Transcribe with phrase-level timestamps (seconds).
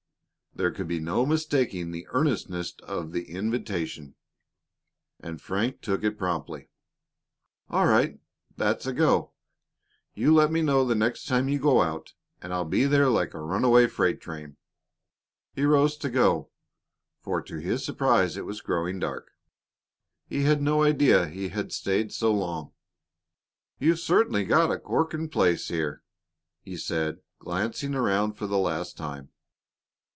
[0.53, 4.15] There could be no mistaking the earnestness of the invitation,
[5.21, 6.67] and Frank took it up promptly.
[7.69, 8.19] "All right;
[8.57, 9.31] that's a go.
[10.13, 13.33] You let me know the next time you go out, and I'll be there like
[13.33, 14.57] a runaway freight train."
[15.55, 16.49] He rose to go,
[17.21, 19.31] for to his surprise it was growing dark;
[20.27, 22.73] he had no idea he had stayed so long.
[23.79, 26.03] "You've certainly got a corking place here,"
[26.59, 29.29] he said, glancing around for the last time.